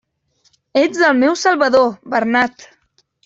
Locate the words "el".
1.09-1.19